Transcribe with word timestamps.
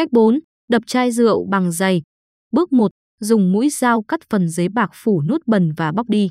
Cách 0.00 0.12
4. 0.12 0.38
Đập 0.68 0.82
chai 0.86 1.12
rượu 1.12 1.46
bằng 1.50 1.72
giày. 1.72 2.02
Bước 2.52 2.72
1. 2.72 2.90
Dùng 3.20 3.52
mũi 3.52 3.70
dao 3.70 4.02
cắt 4.02 4.20
phần 4.30 4.48
giấy 4.48 4.68
bạc 4.68 4.90
phủ 4.94 5.22
nút 5.22 5.42
bẩn 5.46 5.72
và 5.76 5.92
bóc 5.92 6.08
đi. 6.08 6.30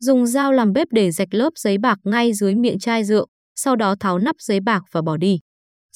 Dùng 0.00 0.26
dao 0.26 0.52
làm 0.52 0.72
bếp 0.72 0.88
để 0.90 1.10
rạch 1.10 1.34
lớp 1.34 1.50
giấy 1.56 1.78
bạc 1.78 1.98
ngay 2.04 2.32
dưới 2.32 2.54
miệng 2.54 2.78
chai 2.78 3.04
rượu, 3.04 3.26
sau 3.54 3.76
đó 3.76 3.94
tháo 4.00 4.18
nắp 4.18 4.36
giấy 4.38 4.60
bạc 4.60 4.82
và 4.92 5.02
bỏ 5.02 5.16
đi. 5.16 5.38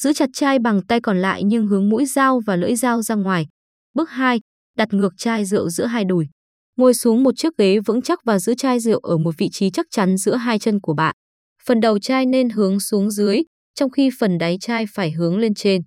Giữ 0.00 0.12
chặt 0.12 0.28
chai 0.32 0.58
bằng 0.58 0.82
tay 0.82 1.00
còn 1.00 1.18
lại 1.18 1.42
nhưng 1.44 1.66
hướng 1.66 1.88
mũi 1.88 2.06
dao 2.06 2.40
và 2.46 2.56
lưỡi 2.56 2.76
dao 2.76 3.02
ra 3.02 3.14
ngoài. 3.14 3.46
Bước 3.94 4.10
2. 4.10 4.40
Đặt 4.76 4.88
ngược 4.92 5.12
chai 5.16 5.44
rượu 5.44 5.68
giữa 5.68 5.86
hai 5.86 6.04
đùi. 6.04 6.26
Ngồi 6.76 6.94
xuống 6.94 7.22
một 7.22 7.36
chiếc 7.36 7.56
ghế 7.58 7.78
vững 7.80 8.02
chắc 8.02 8.18
và 8.24 8.38
giữ 8.38 8.54
chai 8.54 8.80
rượu 8.80 8.98
ở 8.98 9.18
một 9.18 9.34
vị 9.38 9.48
trí 9.52 9.70
chắc 9.70 9.86
chắn 9.90 10.16
giữa 10.16 10.34
hai 10.34 10.58
chân 10.58 10.80
của 10.80 10.94
bạn. 10.94 11.14
Phần 11.66 11.80
đầu 11.80 11.98
chai 11.98 12.26
nên 12.26 12.50
hướng 12.50 12.80
xuống 12.80 13.10
dưới, 13.10 13.42
trong 13.74 13.90
khi 13.90 14.10
phần 14.18 14.38
đáy 14.38 14.56
chai 14.60 14.84
phải 14.94 15.10
hướng 15.10 15.38
lên 15.38 15.54
trên. 15.54 15.82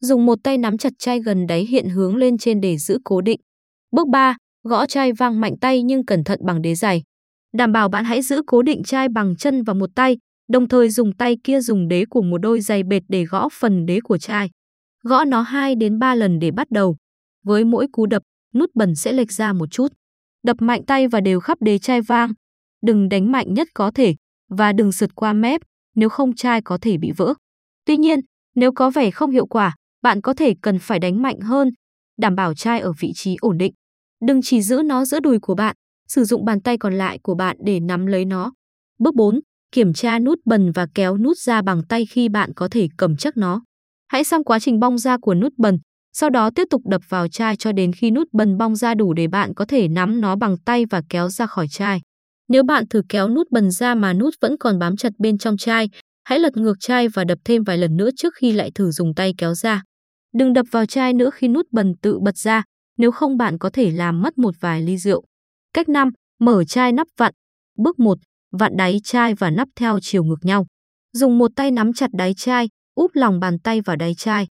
Dùng 0.00 0.26
một 0.26 0.38
tay 0.42 0.58
nắm 0.58 0.78
chặt 0.78 0.92
chai 0.98 1.20
gần 1.20 1.46
đáy 1.46 1.66
hiện 1.66 1.88
hướng 1.88 2.16
lên 2.16 2.38
trên 2.38 2.60
để 2.60 2.78
giữ 2.78 2.98
cố 3.04 3.20
định. 3.20 3.40
Bước 3.92 4.08
3. 4.08 4.36
Gõ 4.62 4.86
chai 4.86 5.12
vang 5.12 5.40
mạnh 5.40 5.54
tay 5.60 5.82
nhưng 5.82 6.06
cẩn 6.06 6.24
thận 6.24 6.40
bằng 6.42 6.62
đế 6.62 6.74
giày. 6.74 7.02
Đảm 7.56 7.72
bảo 7.72 7.88
bạn 7.88 8.04
hãy 8.04 8.22
giữ 8.22 8.42
cố 8.46 8.62
định 8.62 8.82
chai 8.82 9.08
bằng 9.08 9.36
chân 9.36 9.62
và 9.62 9.74
một 9.74 9.90
tay, 9.94 10.18
đồng 10.48 10.68
thời 10.68 10.90
dùng 10.90 11.16
tay 11.16 11.36
kia 11.44 11.60
dùng 11.60 11.88
đế 11.88 12.04
của 12.10 12.22
một 12.22 12.38
đôi 12.38 12.60
giày 12.60 12.82
bệt 12.82 13.02
để 13.08 13.24
gõ 13.24 13.48
phần 13.52 13.86
đế 13.86 14.00
của 14.00 14.18
chai. 14.18 14.50
Gõ 15.02 15.24
nó 15.24 15.42
2 15.42 15.74
đến 15.74 15.98
3 15.98 16.14
lần 16.14 16.38
để 16.38 16.50
bắt 16.50 16.70
đầu. 16.70 16.96
Với 17.44 17.64
mỗi 17.64 17.86
cú 17.92 18.06
đập, 18.06 18.22
nút 18.54 18.70
bẩn 18.74 18.94
sẽ 18.94 19.12
lệch 19.12 19.32
ra 19.32 19.52
một 19.52 19.66
chút. 19.70 19.92
Đập 20.42 20.56
mạnh 20.60 20.84
tay 20.86 21.08
và 21.08 21.20
đều 21.20 21.40
khắp 21.40 21.58
đế 21.60 21.78
chai 21.78 22.00
vang. 22.00 22.32
Đừng 22.82 23.08
đánh 23.08 23.32
mạnh 23.32 23.54
nhất 23.54 23.68
có 23.74 23.90
thể 23.90 24.14
và 24.50 24.72
đừng 24.72 24.92
sượt 24.92 25.14
qua 25.14 25.32
mép, 25.32 25.60
nếu 25.94 26.08
không 26.08 26.34
chai 26.34 26.62
có 26.62 26.78
thể 26.80 26.96
bị 26.98 27.12
vỡ. 27.16 27.34
Tuy 27.84 27.96
nhiên, 27.96 28.20
nếu 28.54 28.72
có 28.72 28.90
vẻ 28.90 29.10
không 29.10 29.30
hiệu 29.30 29.46
quả, 29.46 29.76
bạn 30.04 30.20
có 30.20 30.34
thể 30.34 30.54
cần 30.62 30.78
phải 30.78 30.98
đánh 30.98 31.22
mạnh 31.22 31.40
hơn, 31.40 31.70
đảm 32.20 32.34
bảo 32.34 32.54
chai 32.54 32.80
ở 32.80 32.92
vị 33.00 33.12
trí 33.14 33.36
ổn 33.40 33.58
định. 33.58 33.72
Đừng 34.26 34.42
chỉ 34.42 34.62
giữ 34.62 34.82
nó 34.84 35.04
giữa 35.04 35.20
đùi 35.20 35.38
của 35.38 35.54
bạn, 35.54 35.76
sử 36.08 36.24
dụng 36.24 36.44
bàn 36.44 36.60
tay 36.60 36.78
còn 36.78 36.94
lại 36.94 37.18
của 37.22 37.34
bạn 37.34 37.56
để 37.64 37.80
nắm 37.80 38.06
lấy 38.06 38.24
nó. 38.24 38.52
Bước 38.98 39.14
4. 39.14 39.40
Kiểm 39.72 39.92
tra 39.92 40.18
nút 40.18 40.38
bần 40.44 40.72
và 40.72 40.86
kéo 40.94 41.18
nút 41.18 41.38
ra 41.38 41.62
bằng 41.62 41.82
tay 41.88 42.06
khi 42.06 42.28
bạn 42.28 42.54
có 42.56 42.68
thể 42.70 42.88
cầm 42.96 43.16
chắc 43.16 43.36
nó. 43.36 43.62
Hãy 44.08 44.24
xem 44.24 44.44
quá 44.44 44.58
trình 44.58 44.80
bong 44.80 44.98
ra 44.98 45.16
của 45.22 45.34
nút 45.34 45.52
bần, 45.58 45.78
sau 46.12 46.30
đó 46.30 46.50
tiếp 46.54 46.64
tục 46.70 46.82
đập 46.84 47.02
vào 47.08 47.28
chai 47.28 47.56
cho 47.56 47.72
đến 47.72 47.92
khi 47.92 48.10
nút 48.10 48.28
bần 48.32 48.58
bong 48.58 48.76
ra 48.76 48.94
đủ 48.94 49.12
để 49.12 49.28
bạn 49.28 49.54
có 49.54 49.64
thể 49.64 49.88
nắm 49.88 50.20
nó 50.20 50.36
bằng 50.36 50.56
tay 50.64 50.86
và 50.90 51.02
kéo 51.08 51.28
ra 51.28 51.46
khỏi 51.46 51.68
chai. 51.68 52.00
Nếu 52.48 52.62
bạn 52.62 52.84
thử 52.90 53.02
kéo 53.08 53.28
nút 53.28 53.46
bần 53.50 53.70
ra 53.70 53.94
mà 53.94 54.12
nút 54.12 54.34
vẫn 54.40 54.56
còn 54.60 54.78
bám 54.78 54.96
chặt 54.96 55.12
bên 55.18 55.38
trong 55.38 55.56
chai, 55.56 55.88
hãy 56.24 56.38
lật 56.38 56.56
ngược 56.56 56.80
chai 56.80 57.08
và 57.08 57.24
đập 57.24 57.38
thêm 57.44 57.62
vài 57.62 57.78
lần 57.78 57.96
nữa 57.96 58.10
trước 58.16 58.34
khi 58.36 58.52
lại 58.52 58.70
thử 58.74 58.90
dùng 58.90 59.14
tay 59.14 59.34
kéo 59.38 59.54
ra. 59.54 59.82
Đừng 60.34 60.52
đập 60.52 60.66
vào 60.70 60.86
chai 60.86 61.12
nữa 61.12 61.30
khi 61.34 61.48
nút 61.48 61.66
bần 61.72 61.94
tự 62.02 62.18
bật 62.18 62.36
ra, 62.36 62.62
nếu 62.96 63.10
không 63.10 63.36
bạn 63.36 63.58
có 63.58 63.70
thể 63.70 63.90
làm 63.90 64.22
mất 64.22 64.38
một 64.38 64.54
vài 64.60 64.82
ly 64.82 64.98
rượu. 64.98 65.24
Cách 65.74 65.88
5. 65.88 66.10
Mở 66.40 66.64
chai 66.64 66.92
nắp 66.92 67.06
vặn. 67.16 67.32
Bước 67.78 67.98
1. 67.98 68.18
Vặn 68.52 68.76
đáy 68.76 69.00
chai 69.04 69.34
và 69.34 69.50
nắp 69.50 69.68
theo 69.76 69.98
chiều 70.02 70.24
ngược 70.24 70.44
nhau. 70.44 70.66
Dùng 71.12 71.38
một 71.38 71.50
tay 71.56 71.70
nắm 71.70 71.92
chặt 71.92 72.10
đáy 72.12 72.34
chai, 72.34 72.68
úp 72.94 73.10
lòng 73.14 73.40
bàn 73.40 73.58
tay 73.58 73.80
vào 73.80 73.96
đáy 73.96 74.14
chai. 74.14 74.46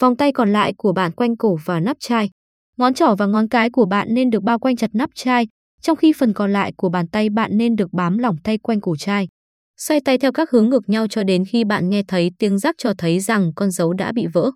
Vòng 0.00 0.16
tay 0.16 0.32
còn 0.32 0.52
lại 0.52 0.74
của 0.76 0.92
bạn 0.92 1.12
quanh 1.12 1.36
cổ 1.36 1.58
và 1.64 1.80
nắp 1.80 1.96
chai. 2.00 2.30
Ngón 2.76 2.94
trỏ 2.94 3.14
và 3.18 3.26
ngón 3.26 3.48
cái 3.48 3.70
của 3.70 3.86
bạn 3.86 4.14
nên 4.14 4.30
được 4.30 4.42
bao 4.42 4.58
quanh 4.58 4.76
chặt 4.76 4.90
nắp 4.92 5.10
chai, 5.14 5.46
trong 5.82 5.96
khi 5.96 6.12
phần 6.12 6.32
còn 6.32 6.52
lại 6.52 6.72
của 6.76 6.88
bàn 6.88 7.08
tay 7.08 7.30
bạn 7.30 7.50
nên 7.54 7.76
được 7.76 7.92
bám 7.92 8.18
lỏng 8.18 8.36
tay 8.44 8.58
quanh 8.58 8.80
cổ 8.80 8.96
chai. 8.96 9.28
Xoay 9.76 10.00
tay 10.00 10.18
theo 10.18 10.32
các 10.32 10.50
hướng 10.50 10.68
ngược 10.68 10.88
nhau 10.88 11.06
cho 11.08 11.22
đến 11.22 11.44
khi 11.44 11.64
bạn 11.64 11.88
nghe 11.88 12.02
thấy 12.08 12.30
tiếng 12.38 12.58
rắc 12.58 12.74
cho 12.78 12.92
thấy 12.98 13.20
rằng 13.20 13.52
con 13.56 13.70
dấu 13.70 13.92
đã 13.92 14.12
bị 14.12 14.26
vỡ. 14.26 14.50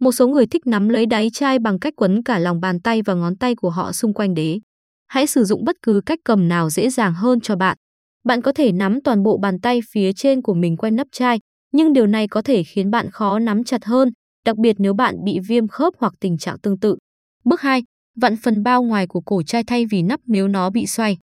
Một 0.00 0.12
số 0.12 0.28
người 0.28 0.46
thích 0.46 0.66
nắm 0.66 0.88
lấy 0.88 1.06
đáy 1.06 1.30
chai 1.32 1.58
bằng 1.58 1.78
cách 1.78 1.94
quấn 1.96 2.22
cả 2.22 2.38
lòng 2.38 2.60
bàn 2.60 2.80
tay 2.80 3.02
và 3.02 3.14
ngón 3.14 3.36
tay 3.36 3.54
của 3.54 3.70
họ 3.70 3.92
xung 3.92 4.14
quanh 4.14 4.34
đế. 4.34 4.60
Hãy 5.06 5.26
sử 5.26 5.44
dụng 5.44 5.64
bất 5.64 5.76
cứ 5.82 6.00
cách 6.06 6.18
cầm 6.24 6.48
nào 6.48 6.70
dễ 6.70 6.90
dàng 6.90 7.14
hơn 7.14 7.40
cho 7.40 7.56
bạn. 7.56 7.76
Bạn 8.24 8.42
có 8.42 8.52
thể 8.52 8.72
nắm 8.72 9.00
toàn 9.04 9.22
bộ 9.22 9.38
bàn 9.38 9.60
tay 9.60 9.80
phía 9.90 10.12
trên 10.12 10.42
của 10.42 10.54
mình 10.54 10.76
quanh 10.76 10.96
nắp 10.96 11.06
chai, 11.12 11.38
nhưng 11.72 11.92
điều 11.92 12.06
này 12.06 12.28
có 12.28 12.42
thể 12.42 12.62
khiến 12.62 12.90
bạn 12.90 13.10
khó 13.10 13.38
nắm 13.38 13.64
chặt 13.64 13.84
hơn, 13.84 14.10
đặc 14.44 14.56
biệt 14.56 14.76
nếu 14.78 14.94
bạn 14.94 15.24
bị 15.24 15.38
viêm 15.48 15.68
khớp 15.68 15.94
hoặc 15.98 16.12
tình 16.20 16.38
trạng 16.38 16.58
tương 16.58 16.78
tự. 16.78 16.96
Bước 17.44 17.60
2. 17.60 17.82
Vặn 18.20 18.36
phần 18.36 18.62
bao 18.62 18.82
ngoài 18.82 19.06
của 19.06 19.20
cổ 19.20 19.42
chai 19.42 19.64
thay 19.64 19.86
vì 19.86 20.02
nắp 20.02 20.20
nếu 20.26 20.48
nó 20.48 20.70
bị 20.70 20.86
xoay. 20.86 21.18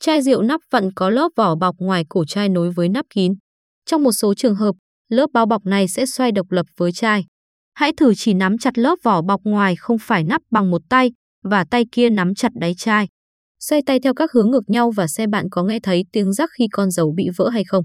Chai 0.00 0.22
rượu 0.22 0.42
nắp 0.42 0.60
vặn 0.70 0.92
có 0.92 1.10
lớp 1.10 1.28
vỏ 1.36 1.54
bọc 1.54 1.76
ngoài 1.78 2.04
cổ 2.08 2.24
chai 2.24 2.48
nối 2.48 2.70
với 2.70 2.88
nắp 2.88 3.06
kín. 3.10 3.34
Trong 3.86 4.02
một 4.02 4.12
số 4.12 4.34
trường 4.34 4.54
hợp, 4.54 4.74
lớp 5.08 5.26
bao 5.32 5.46
bọc 5.46 5.66
này 5.66 5.88
sẽ 5.88 6.06
xoay 6.06 6.32
độc 6.32 6.50
lập 6.50 6.66
với 6.76 6.92
chai. 6.92 7.24
Hãy 7.76 7.92
thử 7.96 8.14
chỉ 8.14 8.34
nắm 8.34 8.58
chặt 8.58 8.78
lớp 8.78 8.96
vỏ 9.02 9.22
bọc 9.22 9.40
ngoài 9.44 9.76
không 9.76 9.96
phải 10.00 10.24
nắp 10.24 10.42
bằng 10.50 10.70
một 10.70 10.82
tay 10.88 11.12
và 11.44 11.64
tay 11.70 11.84
kia 11.92 12.10
nắm 12.10 12.34
chặt 12.34 12.52
đáy 12.54 12.74
chai. 12.74 13.08
Xoay 13.60 13.82
tay 13.86 14.00
theo 14.00 14.14
các 14.14 14.32
hướng 14.32 14.50
ngược 14.50 14.70
nhau 14.70 14.90
và 14.90 15.06
xem 15.06 15.30
bạn 15.30 15.46
có 15.50 15.62
nghe 15.62 15.80
thấy 15.80 16.04
tiếng 16.12 16.32
rắc 16.32 16.50
khi 16.58 16.68
con 16.72 16.90
dấu 16.90 17.12
bị 17.16 17.28
vỡ 17.36 17.48
hay 17.48 17.64
không. 17.64 17.84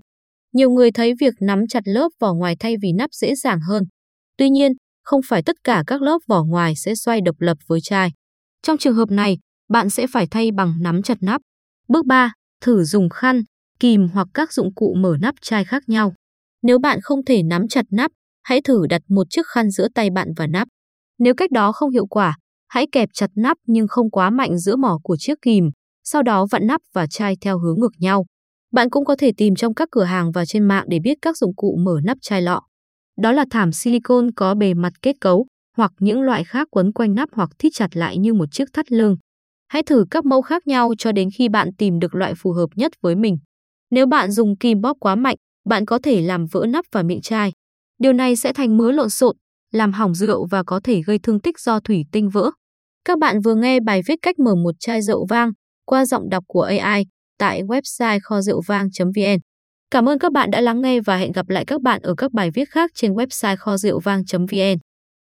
Nhiều 0.54 0.70
người 0.70 0.92
thấy 0.92 1.14
việc 1.20 1.34
nắm 1.40 1.68
chặt 1.68 1.84
lớp 1.86 2.10
vỏ 2.20 2.34
ngoài 2.34 2.56
thay 2.60 2.76
vì 2.82 2.92
nắp 2.98 3.14
dễ 3.14 3.36
dàng 3.36 3.60
hơn. 3.68 3.84
Tuy 4.38 4.50
nhiên, 4.50 4.72
không 5.04 5.22
phải 5.28 5.44
tất 5.46 5.56
cả 5.64 5.84
các 5.88 6.02
lớp 6.02 6.18
vỏ 6.28 6.44
ngoài 6.44 6.74
sẽ 6.76 6.96
xoay 6.96 7.22
độc 7.22 7.36
lập 7.40 7.58
với 7.68 7.80
chai. 7.84 8.10
Trong 8.62 8.78
trường 8.78 8.96
hợp 8.96 9.12
này, 9.12 9.38
bạn 9.70 9.90
sẽ 9.90 10.08
phải 10.14 10.28
thay 10.32 10.52
bằng 10.52 10.74
nắm 10.82 11.04
chặt 11.04 11.18
nắp. 11.22 11.42
Bước 11.88 12.06
3. 12.06 12.34
Thử 12.62 12.84
dùng 12.84 13.10
khăn, 13.10 13.42
kìm 13.80 14.08
hoặc 14.08 14.28
các 14.34 14.54
dụng 14.54 14.74
cụ 14.74 14.96
mở 15.00 15.18
nắp 15.22 15.36
chai 15.42 15.66
khác 15.66 15.84
nhau. 15.88 16.14
Nếu 16.62 16.80
bạn 16.80 17.00
không 17.02 17.26
thể 17.26 17.44
nắm 17.44 17.68
chặt 17.68 17.86
nắp, 17.92 18.12
hãy 18.44 18.62
thử 18.62 18.88
đặt 18.90 19.02
một 19.10 19.28
chiếc 19.30 19.48
khăn 19.48 19.70
giữa 19.70 19.88
tay 19.96 20.10
bạn 20.10 20.28
và 20.38 20.48
nắp. 20.48 20.68
Nếu 21.20 21.34
cách 21.34 21.52
đó 21.52 21.72
không 21.72 21.92
hiệu 21.92 22.06
quả, 22.06 22.38
hãy 22.68 22.86
kẹp 22.92 23.10
chặt 23.14 23.30
nắp 23.36 23.58
nhưng 23.68 23.88
không 23.88 24.12
quá 24.12 24.30
mạnh 24.30 24.58
giữa 24.58 24.76
mỏ 24.76 25.00
của 25.04 25.18
chiếc 25.20 25.38
kìm, 25.42 25.70
sau 26.04 26.24
đó 26.24 26.48
vặn 26.52 26.68
nắp 26.68 26.82
và 26.94 27.08
chai 27.08 27.36
theo 27.42 27.60
hướng 27.60 27.80
ngược 27.80 27.94
nhau. 28.00 28.26
Bạn 28.72 28.90
cũng 28.90 29.06
có 29.06 29.16
thể 29.20 29.32
tìm 29.38 29.56
trong 29.56 29.74
các 29.74 29.88
cửa 29.92 30.04
hàng 30.04 30.32
và 30.32 30.46
trên 30.46 30.64
mạng 30.64 30.86
để 30.88 31.00
biết 31.04 31.18
các 31.22 31.38
dụng 31.38 31.56
cụ 31.56 31.78
mở 31.86 32.00
nắp 32.04 32.18
chai 32.22 32.42
lọ. 32.42 32.62
Đó 33.22 33.32
là 33.32 33.46
thảm 33.52 33.72
silicon 33.72 34.32
có 34.32 34.56
bề 34.56 34.74
mặt 34.74 34.94
kết 35.02 35.16
cấu, 35.22 35.46
hoặc 35.78 35.92
những 36.00 36.22
loại 36.22 36.44
khác 36.44 36.68
quấn 36.72 36.92
quanh 36.92 37.16
nắp 37.16 37.30
hoặc 37.34 37.50
thít 37.60 37.72
chặt 37.76 37.98
lại 37.98 38.18
như 38.18 38.34
một 38.34 38.46
chiếc 38.52 38.66
thắt 38.74 38.92
lưng. 38.92 39.18
Hãy 39.68 39.84
thử 39.84 40.06
các 40.12 40.26
mẫu 40.26 40.42
khác 40.42 40.68
nhau 40.68 40.94
cho 40.98 41.12
đến 41.12 41.30
khi 41.38 41.50
bạn 41.50 41.70
tìm 41.78 42.00
được 42.00 42.16
loại 42.16 42.34
phù 42.38 42.52
hợp 42.52 42.68
nhất 42.76 42.92
với 43.02 43.16
mình. 43.16 43.38
Nếu 43.92 44.06
bạn 44.08 44.32
dùng 44.32 44.58
kim 44.58 44.82
bóp 44.82 44.98
quá 45.00 45.16
mạnh, 45.16 45.36
bạn 45.70 45.86
có 45.86 46.00
thể 46.04 46.22
làm 46.22 46.46
vỡ 46.52 46.66
nắp 46.70 46.86
và 46.92 47.04
miệng 47.04 47.22
chai. 47.22 47.52
Điều 48.02 48.14
này 48.14 48.36
sẽ 48.36 48.54
thành 48.54 48.78
mớ 48.78 48.92
lộn 48.92 49.10
xộn, 49.10 49.36
làm 49.72 49.92
hỏng 49.92 50.16
rượu 50.16 50.46
và 50.52 50.64
có 50.64 50.80
thể 50.84 51.02
gây 51.06 51.20
thương 51.20 51.40
tích 51.40 51.60
do 51.60 51.80
thủy 51.80 52.06
tinh 52.12 52.30
vỡ. 52.30 52.52
Các 53.06 53.20
bạn 53.20 53.42
vừa 53.42 53.56
nghe 53.56 53.80
bài 53.80 54.02
viết 54.06 54.16
cách 54.22 54.40
mở 54.40 54.56
một 54.56 54.76
chai 54.80 55.02
rượu 55.02 55.26
vang 55.30 55.52
qua 55.86 56.06
giọng 56.06 56.30
đọc 56.30 56.44
của 56.48 56.62
AI 56.62 57.06
tại 57.38 57.64
website 57.64 58.20
kho 58.24 58.42
rượu 58.42 58.62
vang.vn. 58.68 59.38
Cảm 59.92 60.10
ơn 60.10 60.20
các 60.20 60.32
bạn 60.32 60.52
đã 60.52 60.62
lắng 60.62 60.82
nghe 60.82 61.00
và 61.00 61.18
hẹn 61.18 61.32
gặp 61.32 61.50
lại 61.50 61.66
các 61.68 61.82
bạn 61.82 62.02
ở 62.02 62.14
các 62.18 62.32
bài 62.34 62.52
viết 62.52 62.70
khác 62.70 62.92
trên 62.96 63.14
website 63.14 63.56
kho 63.58 63.78
rượu 63.78 64.00
vang.vn. 64.00 64.78